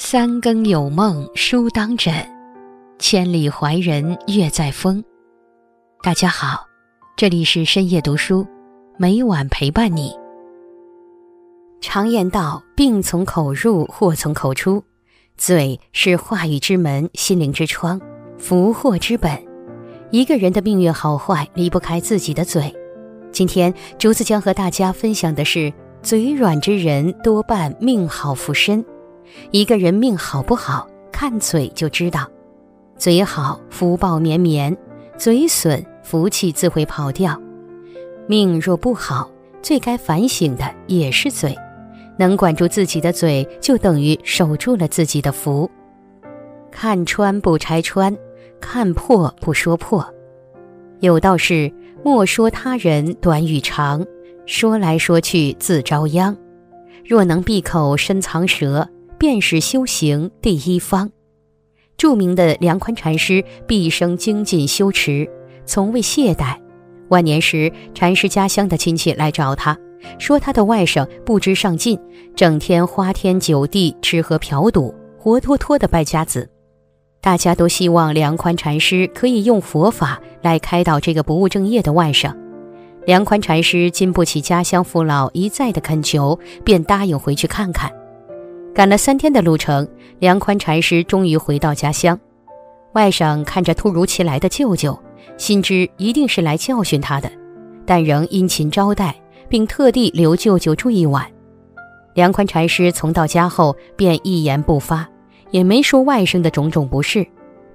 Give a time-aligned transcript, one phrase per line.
[0.00, 2.14] 三更有梦书当枕，
[3.00, 5.02] 千里怀人月在风。
[6.04, 6.64] 大家好，
[7.16, 8.46] 这里是深夜读书，
[8.96, 10.12] 每晚陪伴你。
[11.80, 14.84] 常言道：“病从口入，祸从口出。”
[15.36, 18.00] 嘴是话语之门，心灵之窗，
[18.38, 19.36] 福祸之本。
[20.12, 22.72] 一个人的命运好坏离不开自己的嘴。
[23.32, 25.72] 今天竹子将和大家分享的是：
[26.02, 28.82] 嘴软之人多半命好福深。
[29.50, 32.28] 一个人命好不好，看嘴就知道。
[32.96, 34.74] 嘴好，福报绵绵；
[35.16, 37.40] 嘴损，福气自会跑掉。
[38.26, 39.30] 命若不好，
[39.62, 41.56] 最该反省的也是嘴。
[42.18, 45.70] 能管住自己的嘴，就等于守住了自己的福。
[46.70, 48.16] 看穿不拆穿，
[48.60, 50.04] 看破不说破。
[50.98, 51.72] 有道是：
[52.04, 54.04] 莫说他人短与长，
[54.44, 56.36] 说来说去自招殃。
[57.04, 58.88] 若能闭口深藏舌。
[59.18, 61.10] 便是修行第一方。
[61.96, 65.28] 著名的梁宽禅师毕生精进修持，
[65.66, 66.56] 从未懈怠。
[67.08, 69.76] 晚年时，禅师家乡的亲戚来找他，
[70.18, 71.98] 说他的外甥不知上进，
[72.36, 76.48] 整天花天酒地、吃喝嫖赌，活脱脱的败家子。
[77.20, 82.32] 大家都希望梁宽禅师可以用佛法来开导这个不务正业的外甥。
[83.06, 87.90] 梁宽禅师经不起家乡父老一再的恳求，便答应回去看看。
[88.78, 89.88] 赶了三天的路程，
[90.20, 92.16] 梁宽禅师终于回到家乡。
[92.92, 94.96] 外甥看着突如其来的舅舅，
[95.36, 97.28] 心知一定是来教训他的，
[97.84, 99.12] 但仍殷勤招待，
[99.48, 101.26] 并特地留舅舅住一晚。
[102.14, 105.04] 梁宽禅师从到家后便一言不发，
[105.50, 107.26] 也没说外甥的种种不是，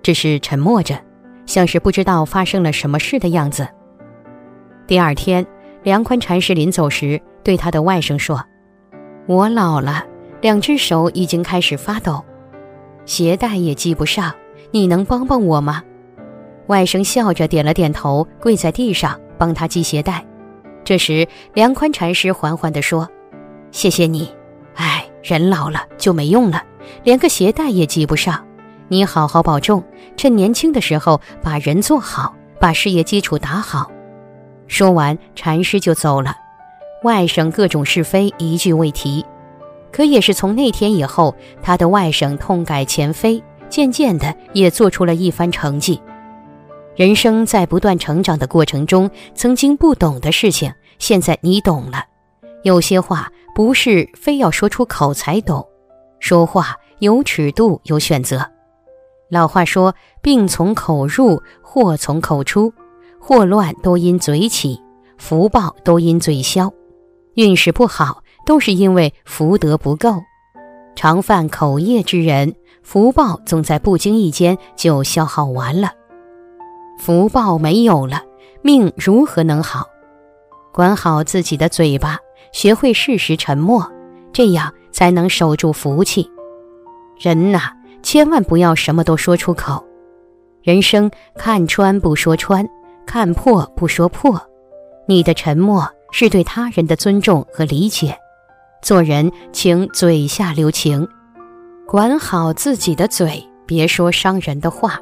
[0.02, 0.98] 只是沉默着，
[1.46, 3.68] 像是不知道发生了什么事的样子。
[4.88, 5.46] 第二天，
[5.84, 8.42] 梁宽禅师临走时对他的外甥说
[9.28, 10.06] ：“我老了。”
[10.44, 12.22] 两只手已经开始发抖，
[13.06, 14.36] 鞋带也系不上，
[14.72, 15.82] 你能帮帮我吗？
[16.68, 20.26] 外甥笑着点了点头，跪在地上帮他系鞋带。
[20.84, 23.10] 这时，梁宽禅师缓缓地说
[23.72, 24.36] ：“谢谢你。
[24.76, 26.62] 哎，人老了就没用了，
[27.06, 28.46] 连个鞋带也系不上。
[28.90, 29.82] 你好好保重，
[30.18, 33.90] 趁年轻的时候把人做好，把事业基础打好。”
[34.68, 36.36] 说完，禅师就走了。
[37.04, 39.26] 外甥各种是非一句未提。
[39.94, 46.02] 可也是从那天以后，他的外甥痛改前非，渐渐的也做出了一番成绩。
[46.96, 52.06] 人生在不断成长的过程中，曾经不懂的事情，现在你懂了。
[52.64, 55.64] 有些话不是非要说出口才懂，
[56.20, 58.50] 说话有尺度，有选择。
[59.30, 59.94] 老话说
[60.24, 62.74] ：“病从口入，祸从口出，
[63.20, 64.80] 祸乱都因嘴起，
[65.20, 66.74] 福报都因嘴消。
[67.36, 70.22] 运势不好。”都是因为福德不够，
[70.96, 75.92] 常犯口业之人，福报总在不经意间就消耗完了。
[77.00, 78.22] 福报没有了，
[78.62, 79.88] 命如何能好？
[80.72, 82.18] 管好自己的嘴巴，
[82.52, 83.92] 学会适时沉默，
[84.32, 86.30] 这样才能守住福气。
[87.20, 87.72] 人呐，
[88.02, 89.84] 千万不要什么都说出口。
[90.62, 92.68] 人生看穿不说穿，
[93.06, 94.42] 看破不说破。
[95.08, 98.18] 你的沉默是对他人的尊重和理解。
[98.84, 101.08] 做人，请嘴下留情，
[101.88, 105.00] 管好自己的嘴，别说伤人的话。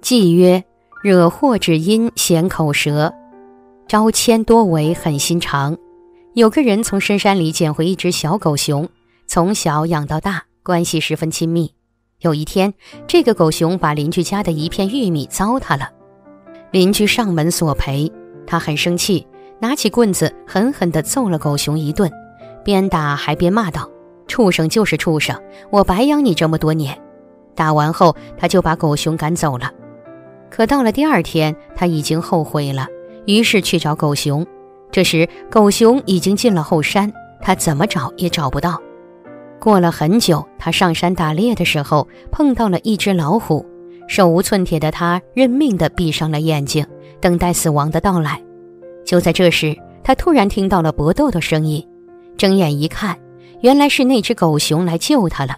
[0.00, 0.62] 忌曰：
[1.02, 3.12] 惹祸之因，咸口舌，
[3.88, 5.76] 招迁多为狠心肠。
[6.34, 8.88] 有个人从深山里捡回一只小狗熊，
[9.26, 11.74] 从小养到大，关系十分亲密。
[12.20, 12.72] 有一天，
[13.08, 15.90] 这个狗熊把邻居家的一片玉米糟蹋了，
[16.70, 18.12] 邻居上门索赔，
[18.46, 19.26] 他很生气，
[19.58, 22.08] 拿起棍子狠狠地揍了狗熊一顿。
[22.64, 23.88] 边打还边骂道
[24.26, 25.36] ：“畜生就是畜生，
[25.70, 26.98] 我白养你这么多年。”
[27.54, 29.70] 打完后，他就把狗熊赶走了。
[30.50, 32.86] 可到了第二天，他已经后悔了，
[33.26, 34.46] 于是去找狗熊。
[34.90, 38.80] 这时，狗熊已经进了后山，他怎么找也找不到。
[39.58, 43.64] 过了很久，他上山打猎的时候碰到了一只老虎，
[44.08, 46.86] 手无寸铁的他认命地闭上了眼睛，
[47.20, 48.42] 等待死亡的到来。
[49.04, 51.86] 就在这时，他突然听到了搏斗的声音。
[52.42, 53.16] 睁眼一看，
[53.60, 55.54] 原来是那只狗熊来救他了。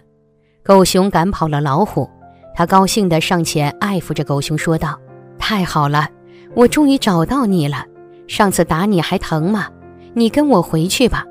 [0.63, 2.07] 狗熊赶跑了老虎，
[2.53, 4.95] 他高兴地上前爱抚着狗熊，说道
[5.39, 6.07] ：“太好了，
[6.53, 7.87] 我终于找到你了。
[8.27, 9.67] 上次打你还疼吗？
[10.13, 11.25] 你跟我回去吧。”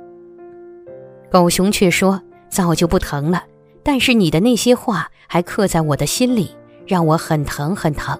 [1.30, 3.44] 狗熊却说：“早就不疼了，
[3.84, 6.50] 但是你的那些话还刻在我的心里，
[6.84, 8.18] 让我很疼很疼。”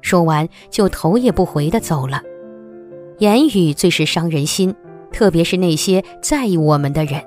[0.00, 2.22] 说完，就头也不回地走了。
[3.18, 4.74] 言语最是伤人心。
[5.12, 7.22] 特别是那些在意我们的人，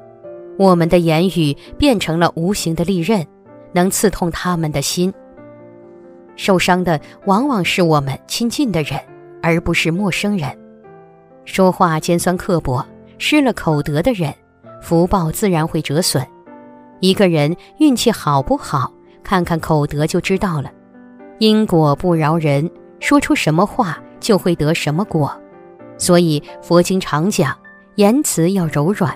[0.57, 3.25] 我们的言语变成了无形的利刃，
[3.73, 5.13] 能刺痛他们的心。
[6.35, 8.99] 受伤的往往是我们亲近的人，
[9.41, 10.49] 而不是陌生人。
[11.45, 12.85] 说话尖酸刻薄、
[13.17, 14.33] 失了口德的人，
[14.81, 16.25] 福报自然会折损。
[16.99, 18.91] 一个人运气好不好，
[19.23, 20.71] 看看口德就知道了。
[21.39, 25.31] 因果不饶人，说出什么话就会得什么果。
[25.97, 27.55] 所以佛经常讲，
[27.95, 29.15] 言辞要柔软。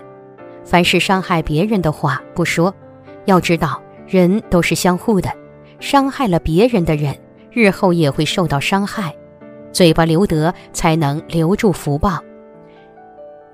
[0.63, 2.73] 凡是伤害别人的话不说，
[3.25, 5.31] 要知道人都是相互的，
[5.79, 7.15] 伤害了别人的人，
[7.51, 9.15] 日后也会受到伤害。
[9.71, 12.19] 嘴巴留德，才能留住福报。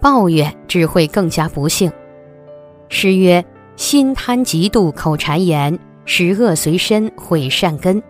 [0.01, 1.91] 抱怨只会更加不幸。
[2.89, 3.43] 诗曰
[3.75, 8.01] ：“心贪嫉妒，口谗言，十恶随身，毁善根。”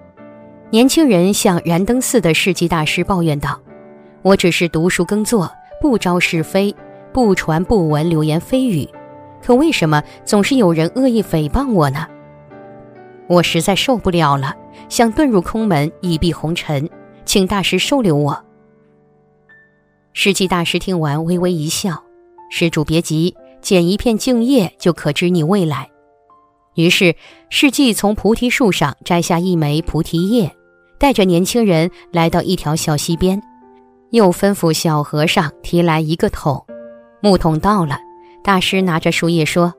[0.72, 3.60] 年轻人向燃灯寺的世纪大师抱怨道
[4.22, 6.76] ：“我只是读书耕作，不招是非，
[7.16, 8.86] 不传不闻流言蜚语，
[9.42, 12.06] 可为什么总是有人恶意诽谤我呢？
[13.30, 14.54] 我实在受不了了，
[14.90, 16.90] 想遁入空门，一避红尘。”
[17.24, 18.44] 请大师收留我。
[20.12, 22.04] 世纪大师听完，微微一笑
[22.52, 25.90] ：“施主别急，捡一片净叶就可知你未来。”
[26.76, 27.16] 于是
[27.50, 30.54] 世纪从菩提树上摘下一枚菩提叶，
[31.00, 33.42] 带着年轻人来到一条小溪边，
[34.12, 36.66] 又吩咐小和尚提来一个桶。
[37.26, 37.98] 木桶到了，
[38.44, 39.74] 大师拿着树叶说：“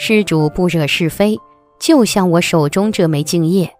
[0.00, 1.36] 施主不惹是非，
[1.78, 3.70] 就像我手中这枚净叶。”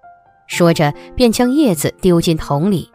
[0.49, 2.91] 说着，便将叶子丢进桶里。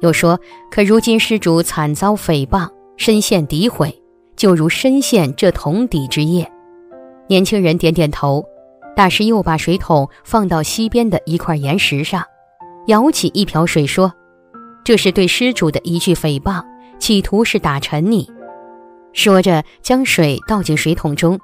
[0.00, 0.40] 又说
[0.72, 4.02] ：“可如今施主惨遭诽谤，身陷诋毁，
[4.34, 6.50] 就如深陷这桶底之液。”
[7.28, 8.42] 年轻人点点头。
[8.96, 12.24] 大师又把水桶放到溪边的一块岩石上，
[12.86, 14.10] 舀起一瓢水说
[14.82, 16.64] ：“这是对施主的一句诽谤，
[16.98, 18.26] 企图是打沉你。”
[19.16, 21.40] 说着，将水倒进水桶中，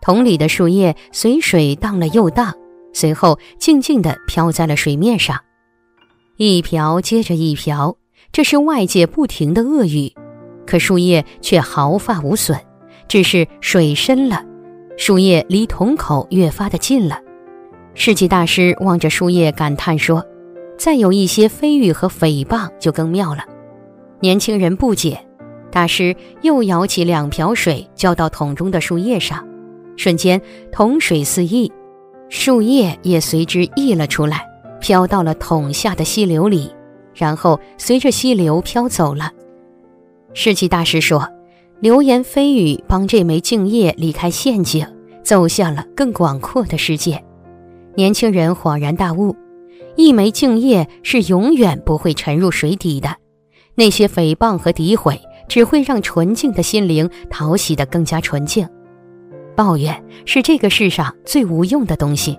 [0.00, 2.54] 桶里的树叶随水荡了又荡，
[2.92, 5.40] 随后静静地飘在了水面上。
[6.36, 7.96] 一瓢接着一瓢，
[8.30, 10.12] 这是外界不停的恶语，
[10.64, 12.60] 可树叶却毫发无损，
[13.08, 14.44] 只是水深了，
[14.96, 17.18] 树叶离桶口越发的近了。
[17.94, 20.24] 世纪大师望着树叶感叹说
[20.78, 23.44] ：“再有一些非语和诽谤就更妙了。”
[24.20, 25.26] 年轻人不解，
[25.74, 29.44] 大师又舀起两瓢水浇到桶中的树叶上，
[29.96, 30.40] 瞬间
[30.70, 31.72] 桶水四溢，
[32.28, 34.46] 树叶也随之溢了出来。
[34.80, 36.70] 飘到了桶下的溪流里，
[37.12, 39.32] 然后随着溪流飘走了。
[40.32, 41.28] 世纪大师说
[41.80, 44.86] ：“流言蜚语帮这枚净叶离开陷阱，
[45.24, 47.24] 走向了更广阔的世界。”
[47.96, 49.34] 年轻人恍然大悟：
[49.96, 53.16] 一枚净叶是永远不会沉入水底的。
[53.74, 58.68] 那些诽谤和诋毁，只会让纯净的心灵淘洗得更加纯净。
[59.56, 62.38] 抱怨是这个世上最无用的东西。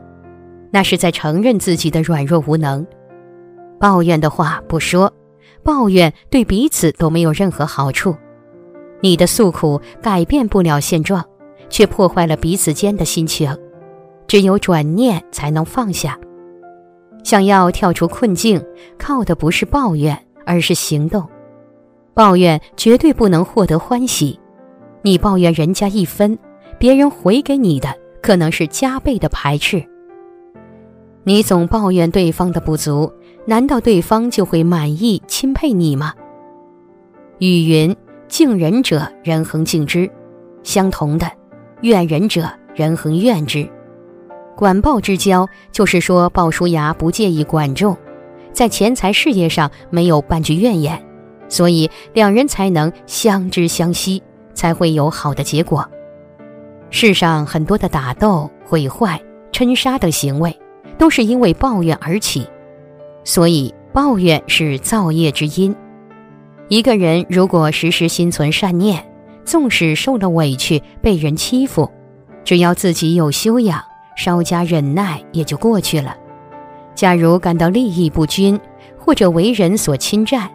[0.72, 2.86] 那是在承认自己的软弱无能，
[3.80, 5.14] 抱怨的话不说，
[5.64, 8.14] 抱怨对彼此都没有任何好处。
[9.00, 11.24] 你的诉苦改变不了现状，
[11.70, 13.56] 却破坏了彼此间的心情。
[14.28, 16.20] 只有转念才能放下。
[17.24, 18.62] 想要跳出困境，
[18.98, 21.26] 靠的不是抱怨，而是行动。
[22.16, 24.40] 抱怨绝对不能获得欢喜。
[25.02, 26.40] 你抱怨人家一分，
[26.80, 29.86] 别人回给你的可能是加倍的排斥。
[31.26, 33.12] 你总抱怨对方的不足，
[33.46, 36.14] 难道对方就会满意钦佩你吗？
[37.40, 37.96] 语云
[38.30, 40.08] ：“敬人者，人恒敬之；
[40.64, 41.30] 相同的，
[41.82, 43.68] 怨人者，人恒怨之。”
[44.56, 47.98] 管鲍之交，就是说鲍叔牙不介意管仲，
[48.54, 50.98] 在钱财事业上没有半句怨言，
[51.50, 54.22] 所以两人才能相知相惜，
[54.54, 55.90] 才会有好的结果。
[56.90, 59.22] 世上很多的打斗、毁坏、
[59.52, 60.56] 嗔杀等行为。
[60.98, 62.48] 都是因为抱怨而起，
[63.26, 65.76] 所以抱怨是造业之因。
[66.70, 69.06] 一个人如果时时心存善念，
[69.44, 71.92] 纵使受了委屈、被人欺负，
[72.46, 73.84] 只要自己有修养，
[74.16, 76.16] 稍加忍耐，也就过去了。
[76.96, 78.58] 假如感到利益不均，
[78.98, 80.50] 或者为人所侵占，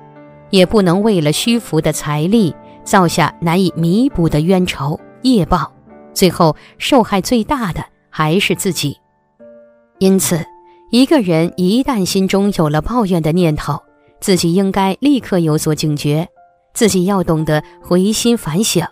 [0.51, 2.55] 也不能为了虚浮的财力，
[2.85, 5.73] 造下难以弥补的冤仇业报，
[6.13, 8.97] 最后受害最大的还是自己。
[9.99, 10.45] 因此，
[10.91, 13.81] 一个人一旦心中有了抱怨的念头，
[14.21, 16.27] 自己应该立刻有所警觉，
[16.75, 18.85] 自己要懂得回心反省。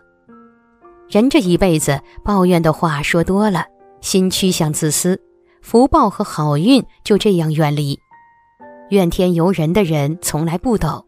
[1.08, 3.64] 人这一辈子抱怨的话说多了，
[4.00, 5.18] 心趋向自私，
[5.62, 7.98] 福报和好运就这样远离。
[8.90, 11.04] 怨天尤人的人从来不懂，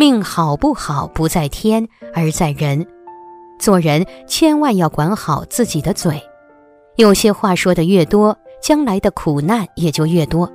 [0.00, 2.86] 命好不好不在天，而在人。
[3.58, 6.22] 做人千万要管好自己的嘴，
[6.96, 8.34] 有些话说的越多。
[8.62, 10.50] 将来的苦难也就越多。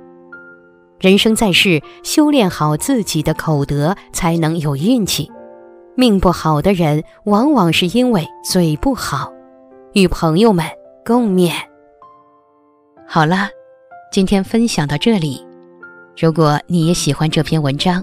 [0.98, 5.30] 人生在世，修炼好自己的口德，才能有运气。
[5.94, 9.32] 命不好的人，往往是因为嘴不好。
[9.92, 10.66] 与朋友们
[11.04, 11.52] 共勉。
[13.06, 13.48] 好了，
[14.10, 15.46] 今天分享到这里。
[16.16, 18.02] 如果你也喜欢这篇文章，